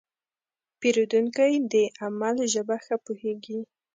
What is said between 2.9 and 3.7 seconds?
پوهېږي.